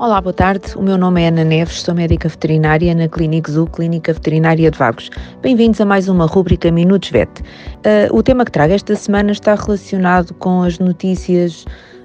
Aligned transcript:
Olá, 0.00 0.20
boa 0.20 0.32
tarde. 0.32 0.76
O 0.76 0.82
meu 0.82 0.96
nome 0.96 1.24
é 1.24 1.26
Ana 1.26 1.42
Neves, 1.42 1.82
sou 1.82 1.92
médica 1.92 2.28
veterinária 2.28 2.94
na 2.94 3.08
Clínica 3.08 3.50
Zoo, 3.50 3.66
Clínica 3.66 4.12
Veterinária 4.12 4.70
de 4.70 4.78
Vagos. 4.78 5.10
Bem-vindos 5.42 5.80
a 5.80 5.84
mais 5.84 6.08
uma 6.08 6.24
rúbrica 6.24 6.70
Minutos 6.70 7.10
Vet. 7.10 7.40
Uh, 7.40 8.16
o 8.16 8.22
tema 8.22 8.44
que 8.44 8.52
trago 8.52 8.72
esta 8.72 8.94
semana 8.94 9.32
está 9.32 9.56
relacionado 9.56 10.32
com 10.34 10.62
as 10.62 10.78
notícias 10.78 11.64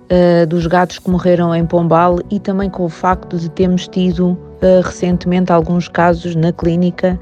uh, 0.10 0.48
dos 0.48 0.66
gatos 0.66 0.98
que 0.98 1.08
morreram 1.08 1.54
em 1.54 1.68
Pombal 1.68 2.18
e 2.32 2.40
também 2.40 2.68
com 2.68 2.86
o 2.86 2.90
facto 2.90 3.38
de 3.38 3.48
termos 3.52 3.88
tido 3.88 4.30
uh, 4.30 4.82
recentemente 4.84 5.52
alguns 5.52 5.88
casos 5.88 6.36
na 6.36 6.52
clínica 6.52 7.20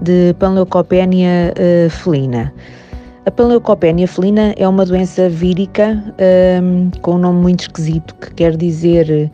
de 0.00 0.34
panleucopénia 0.38 1.52
felina. 1.90 2.50
A 3.26 3.30
panleucopénia 3.30 4.08
felina 4.08 4.54
é 4.56 4.66
uma 4.66 4.86
doença 4.86 5.28
vírica 5.28 6.02
com 7.00 7.14
um 7.14 7.18
nome 7.18 7.40
muito 7.40 7.60
esquisito 7.60 8.14
que 8.16 8.34
quer 8.34 8.56
dizer 8.56 9.30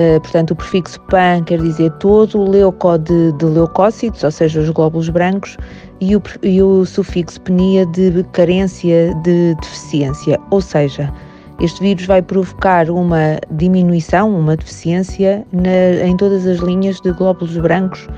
Uh, 0.00 0.18
portanto, 0.22 0.52
o 0.52 0.56
prefixo 0.56 0.98
pan 1.10 1.42
quer 1.44 1.58
dizer 1.58 1.90
todo, 1.98 2.38
o 2.38 2.48
leuco 2.48 2.96
de, 2.96 3.32
de 3.32 3.44
leucócitos, 3.44 4.24
ou 4.24 4.30
seja, 4.30 4.60
os 4.60 4.70
glóbulos 4.70 5.10
brancos, 5.10 5.58
e 6.00 6.16
o, 6.16 6.22
e 6.42 6.62
o 6.62 6.86
sufixo 6.86 7.38
penia 7.42 7.84
de 7.84 8.24
carência 8.32 9.14
de 9.22 9.54
deficiência, 9.56 10.40
ou 10.50 10.62
seja, 10.62 11.12
este 11.60 11.82
vírus 11.82 12.06
vai 12.06 12.22
provocar 12.22 12.88
uma 12.88 13.38
diminuição, 13.50 14.34
uma 14.34 14.56
deficiência 14.56 15.44
na, 15.52 16.06
em 16.06 16.16
todas 16.16 16.46
as 16.46 16.60
linhas 16.60 16.98
de 17.02 17.12
glóbulos 17.12 17.54
brancos 17.58 18.08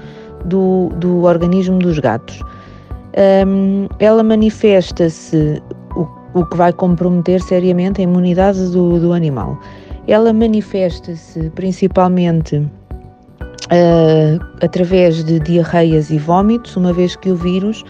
do, 0.44 0.89
do 0.98 1.24
organismo 1.24 1.80
dos 1.80 1.98
gatos. 1.98 2.41
Um, 3.44 3.89
ela 3.98 4.22
manifesta-se, 4.22 5.61
o, 5.96 6.06
o 6.34 6.46
que 6.46 6.56
vai 6.56 6.72
comprometer 6.72 7.42
seriamente 7.42 8.00
a 8.00 8.05
imunidade 8.05 8.70
do, 8.70 9.00
do 9.00 9.12
animal. 9.12 9.58
Ela 10.08 10.33
manifesta-se 10.33 11.50
principalmente 11.50 12.56
uh, 12.56 14.45
através 14.61 15.22
de 15.22 15.39
diarreias 15.39 16.11
e 16.11 16.19
vômitos, 16.19 16.77
uma 16.77 16.92
vez 16.92 17.14
que 17.14 17.31
o 17.31 17.36
vírus, 17.36 17.84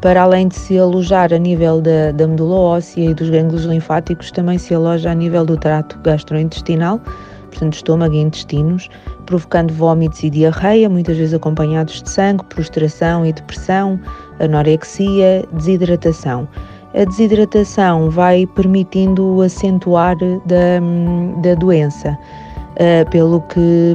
para 0.00 0.22
além 0.22 0.48
de 0.48 0.56
se 0.56 0.78
alojar 0.78 1.32
a 1.32 1.38
nível 1.38 1.80
da, 1.82 2.12
da 2.12 2.26
medula 2.26 2.56
óssea 2.56 3.10
e 3.10 3.14
dos 3.14 3.28
gânglios 3.28 3.64
linfáticos, 3.64 4.30
também 4.30 4.56
se 4.56 4.74
aloja 4.74 5.10
a 5.10 5.14
nível 5.14 5.44
do 5.44 5.58
trato 5.58 5.98
gastrointestinal, 6.00 7.00
portanto, 7.50 7.74
estômago 7.74 8.14
e 8.14 8.20
intestinos, 8.20 8.88
provocando 9.26 9.70
vômitos 9.74 10.22
e 10.22 10.30
diarreia, 10.30 10.88
muitas 10.88 11.18
vezes 11.18 11.34
acompanhados 11.34 12.02
de 12.02 12.08
sangue, 12.08 12.44
prostração 12.44 13.26
e 13.26 13.32
depressão, 13.32 14.00
anorexia, 14.40 15.44
desidratação 15.52 16.48
a 16.94 17.04
desidratação 17.04 18.10
vai 18.10 18.46
permitindo 18.46 19.42
acentuar 19.42 20.16
da, 20.46 20.80
da 21.42 21.54
doença, 21.54 22.18
uh, 22.74 23.10
pelo 23.10 23.40
que 23.42 23.94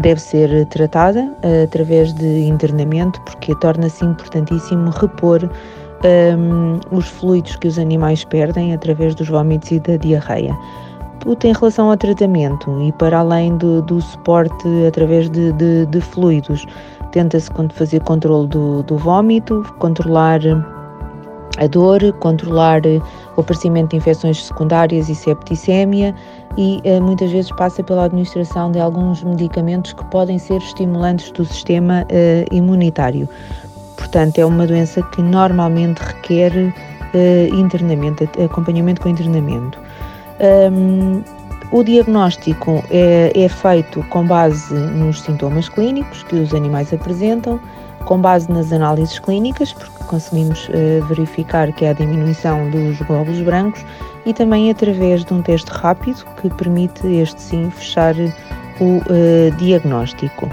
deve 0.00 0.20
ser 0.20 0.66
tratada 0.66 1.20
uh, 1.20 1.64
através 1.64 2.12
de 2.14 2.46
internamento, 2.46 3.20
porque 3.22 3.54
torna-se 3.56 4.04
importantíssimo 4.04 4.90
repor 4.90 5.48
um, 6.04 6.80
os 6.96 7.06
fluidos 7.06 7.56
que 7.56 7.68
os 7.68 7.78
animais 7.78 8.24
perdem 8.24 8.74
através 8.74 9.14
dos 9.14 9.28
vômitos 9.28 9.70
e 9.70 9.80
da 9.80 9.96
diarreia. 9.96 10.56
Em 11.44 11.52
relação 11.52 11.88
ao 11.88 11.96
tratamento 11.96 12.82
e 12.82 12.90
para 12.92 13.20
além 13.20 13.56
do, 13.56 13.80
do 13.82 14.00
suporte 14.00 14.66
através 14.88 15.30
de, 15.30 15.52
de, 15.52 15.86
de 15.86 16.00
fluidos, 16.00 16.66
tenta-se 17.12 17.48
fazer 17.74 18.00
controle 18.00 18.48
do, 18.48 18.82
do 18.82 18.96
vômito, 18.96 19.62
controlar 19.78 20.40
a 21.58 21.66
dor, 21.66 22.12
controlar 22.14 22.84
eh, 22.86 23.00
o 23.36 23.40
aparecimento 23.40 23.90
de 23.90 23.96
infecções 23.96 24.44
secundárias 24.44 25.08
e 25.08 25.14
septicemia 25.14 26.14
e 26.56 26.80
eh, 26.84 27.00
muitas 27.00 27.30
vezes 27.30 27.50
passa 27.52 27.82
pela 27.82 28.04
administração 28.04 28.72
de 28.72 28.80
alguns 28.80 29.22
medicamentos 29.22 29.92
que 29.92 30.04
podem 30.06 30.38
ser 30.38 30.58
estimulantes 30.58 31.30
do 31.32 31.44
sistema 31.44 32.06
eh, 32.08 32.46
imunitário. 32.50 33.28
Portanto, 33.96 34.38
é 34.38 34.46
uma 34.46 34.66
doença 34.66 35.02
que 35.02 35.22
normalmente 35.22 35.98
requer 35.98 36.52
internamento, 37.52 38.24
acompanhamento 38.42 39.02
com 39.02 39.08
internamento. 39.10 39.78
O 41.72 41.82
diagnóstico 41.82 42.84
é, 42.90 43.32
é, 43.34 43.48
feito 43.48 44.02
com 44.10 44.26
base 44.26 44.74
nos 44.74 45.22
sintomas 45.22 45.70
clínicos 45.70 46.22
que 46.24 46.36
os 46.36 46.52
animais 46.52 46.92
apresentam, 46.92 47.58
com 48.02 48.20
base 48.20 48.50
nas 48.50 48.72
análises 48.72 49.18
clínicas, 49.18 49.72
porque 49.72 50.04
conseguimos 50.04 50.68
uh, 50.68 51.04
verificar 51.06 51.72
que 51.72 51.86
há 51.86 51.92
diminuição 51.92 52.70
dos 52.70 53.00
glóbulos 53.02 53.40
brancos 53.40 53.84
e 54.26 54.32
também 54.32 54.70
através 54.70 55.24
de 55.24 55.32
um 55.32 55.42
teste 55.42 55.70
rápido 55.70 56.24
que 56.40 56.48
permite 56.50 57.06
este 57.06 57.40
sim 57.40 57.70
fechar 57.70 58.14
o 58.80 58.98
uh, 58.98 59.56
diagnóstico. 59.56 60.48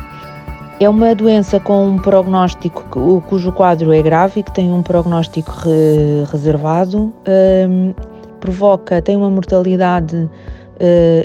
É 0.79 0.87
uma 0.87 1.13
doença 1.13 1.59
com 1.59 1.89
um 1.89 1.97
prognóstico 1.97 3.21
cujo 3.27 3.51
quadro 3.51 3.91
é 3.91 4.01
grave 4.01 4.39
e 4.39 4.43
que 4.43 4.51
tem 4.53 4.71
um 4.71 4.81
prognóstico 4.81 5.51
re, 5.51 6.23
reservado, 6.31 7.13
um, 7.69 7.93
provoca, 8.39 9.01
tem 9.01 9.17
uma 9.17 9.29
mortalidade 9.29 10.15
uh, 10.15 10.29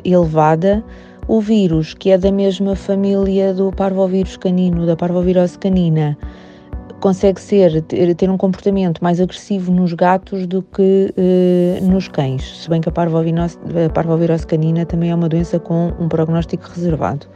elevada. 0.05 0.83
O 1.27 1.41
vírus, 1.41 1.95
que 1.95 2.11
é 2.11 2.19
da 2.19 2.31
mesma 2.31 2.77
família 2.77 3.55
do 3.55 3.73
parvovírus 3.73 4.37
canino, 4.37 4.85
da 4.85 4.95
parvovirose 4.95 5.59
canina, 5.59 6.19
consegue 7.01 7.41
ser 7.41 7.81
ter, 7.83 8.31
um 8.31 8.37
comportamento 8.37 9.03
mais 9.03 9.21
agressivo 9.21 9.73
nos 9.73 9.95
gatos 9.95 10.47
do 10.47 10.63
que 10.63 11.15
uh, 11.17 11.85
nos 11.85 12.09
cães, 12.09 12.63
se 12.63 12.69
bem 12.69 12.81
que 12.81 12.89
a 12.89 12.93
parvovirose, 12.93 13.59
a 13.87 13.91
parvovirose 13.91 14.47
canina 14.47 14.85
também 14.85 15.11
é 15.11 15.15
uma 15.15 15.29
doença 15.29 15.59
com 15.59 15.93
um 15.99 16.09
prognóstico 16.09 16.71
reservado. 16.75 17.27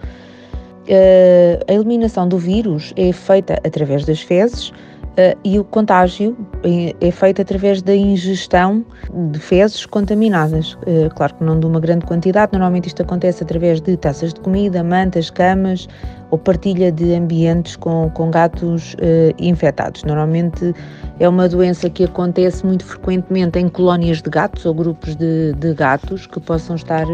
Uh, 0.84 1.64
a 1.66 1.72
eliminação 1.72 2.28
do 2.28 2.38
vírus 2.38 2.92
é 2.96 3.10
feita 3.12 3.54
através 3.64 4.04
das 4.04 4.20
fezes, 4.20 4.72
e 5.44 5.58
o 5.58 5.64
contágio 5.64 6.36
é, 6.62 6.94
é, 7.00 7.10
feito 7.10 7.42
através 7.42 7.82
da 7.82 7.94
ingestão 7.94 8.84
de 9.32 9.38
fezes 9.38 9.84
contaminadas. 9.86 10.74
Uh, 10.74 11.12
claro 11.14 11.34
que 11.34 11.44
não 11.44 11.58
de 11.58 11.66
uma 11.66 11.80
grande 11.80 12.06
quantidade, 12.06 12.52
normalmente 12.52 12.86
isto 12.86 13.02
acontece 13.02 13.42
através 13.42 13.80
de 13.80 13.96
taças 13.96 14.32
de 14.32 14.40
comida, 14.40 14.82
mantas, 14.84 15.30
camas 15.30 15.88
ou 16.30 16.38
partilha 16.38 16.92
de 16.92 17.14
ambientes 17.14 17.74
com, 17.76 18.10
com 18.10 18.30
gatos 18.30 18.94
infectados. 19.38 20.04
Normalmente 20.04 20.74
é 21.18 21.26
uma 21.26 21.48
doença 21.48 21.88
que 21.88 22.04
acontece 22.04 22.66
muito 22.66 22.84
frequentemente 22.84 23.58
em 23.58 23.66
colónias 23.66 24.20
de 24.20 24.28
gatos 24.28 24.66
ou 24.66 24.74
grupos 24.74 25.16
de, 25.16 25.54
de 25.54 25.72
gatos 25.72 26.26
que 26.26 26.38
possam 26.38 26.76
estar 26.76 27.06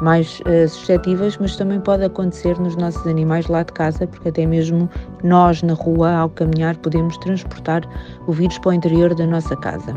mais 0.00 0.40
uh, 0.40 0.68
suscetíveis, 0.68 1.36
mas 1.38 1.56
também 1.56 1.80
pode 1.80 2.04
acontecer 2.04 2.58
nos 2.58 2.76
nossos 2.76 3.06
animais 3.06 3.46
lá 3.46 3.62
de 3.62 3.72
casa, 3.72 4.06
porque 4.06 4.28
até 4.28 4.46
mesmo 4.46 4.88
nós 5.22 5.62
na 5.62 5.74
rua, 5.74 6.12
ao 6.12 6.30
caminhar, 6.30 6.76
podemos 6.78 7.16
transportar 7.18 7.82
o 8.26 8.32
vírus 8.32 8.58
para 8.58 8.70
o 8.70 8.72
interior 8.72 9.14
da 9.14 9.26
nossa 9.26 9.56
casa. 9.56 9.94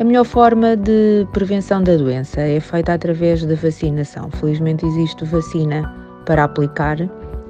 A 0.00 0.04
melhor 0.04 0.24
forma 0.24 0.76
de 0.76 1.26
prevenção 1.32 1.82
da 1.82 1.96
doença 1.96 2.40
é 2.40 2.60
feita 2.60 2.94
através 2.94 3.44
da 3.44 3.56
vacinação. 3.56 4.30
Felizmente 4.30 4.86
existe 4.86 5.24
vacina 5.24 5.92
para 6.24 6.44
aplicar 6.44 6.98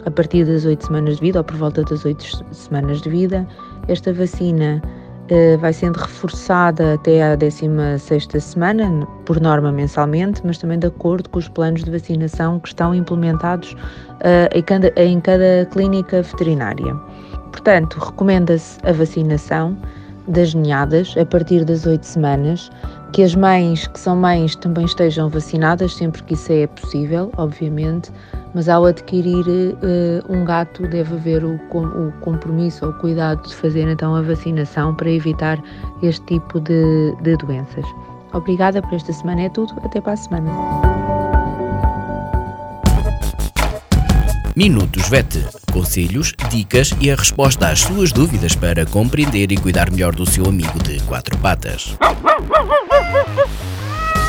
a 0.06 0.10
partir 0.10 0.46
das 0.46 0.64
8 0.64 0.86
semanas 0.86 1.16
de 1.16 1.20
vida 1.20 1.40
ou 1.40 1.44
por 1.44 1.56
volta 1.56 1.82
das 1.84 2.04
8 2.04 2.24
semanas 2.54 3.02
de 3.02 3.10
vida. 3.10 3.46
Esta 3.88 4.12
vacina 4.14 4.80
vai 5.60 5.72
sendo 5.72 5.96
reforçada 5.96 6.94
até 6.94 7.32
à 7.32 7.36
16ª 7.36 8.40
semana, 8.40 9.06
por 9.24 9.40
norma 9.40 9.70
mensalmente, 9.70 10.40
mas 10.44 10.58
também 10.58 10.78
de 10.78 10.86
acordo 10.86 11.28
com 11.28 11.38
os 11.38 11.48
planos 11.48 11.84
de 11.84 11.90
vacinação 11.90 12.58
que 12.60 12.68
estão 12.68 12.94
implementados 12.94 13.72
uh, 13.72 14.48
em, 14.54 14.62
cada, 14.62 14.92
em 14.96 15.20
cada 15.20 15.68
clínica 15.70 16.22
veterinária. 16.22 16.94
Portanto, 17.52 17.98
recomenda-se 17.98 18.78
a 18.84 18.92
vacinação 18.92 19.76
das 20.28 20.54
ninhadas 20.54 21.14
a 21.16 21.24
partir 21.24 21.64
das 21.64 21.86
8 21.86 22.04
semanas, 22.04 22.70
que 23.12 23.22
as 23.22 23.34
mães 23.34 23.86
que 23.86 23.98
são 23.98 24.16
mães 24.16 24.54
também 24.56 24.84
estejam 24.84 25.28
vacinadas 25.28 25.94
sempre 25.94 26.22
que 26.22 26.34
isso 26.34 26.52
é 26.52 26.66
possível, 26.66 27.30
obviamente, 27.36 28.10
mas 28.54 28.68
ao 28.68 28.84
adquirir 28.84 29.46
uh, 29.46 30.32
um 30.32 30.44
gato 30.44 30.82
deve 30.88 31.14
haver 31.14 31.44
o, 31.44 31.54
o, 31.54 32.12
compromisso 32.20 32.86
ou 32.86 32.92
o 32.92 32.94
cuidado 32.94 33.46
de 33.46 33.54
fazer 33.54 33.88
então 33.88 34.14
a 34.14 34.22
vacinação 34.22 34.94
para 34.94 35.10
evitar 35.10 35.62
este 36.02 36.24
tipo 36.26 36.60
de, 36.60 37.14
de 37.22 37.36
doenças. 37.36 37.84
Obrigada 38.32 38.82
por 38.82 38.94
esta 38.94 39.12
semana, 39.12 39.42
é 39.42 39.48
tudo, 39.48 39.74
até 39.84 40.00
para 40.00 40.12
a 40.12 40.16
semana. 40.16 40.50
Minutos 44.58 45.08
VET. 45.08 45.46
Conselhos, 45.72 46.34
dicas 46.50 46.92
e 47.00 47.12
a 47.12 47.14
resposta 47.14 47.68
às 47.68 47.80
suas 47.80 48.10
dúvidas 48.10 48.56
para 48.56 48.84
compreender 48.84 49.52
e 49.52 49.56
cuidar 49.56 49.88
melhor 49.88 50.12
do 50.12 50.28
seu 50.28 50.46
amigo 50.46 50.82
de 50.82 51.00
quatro 51.04 51.38
patas. 51.38 51.96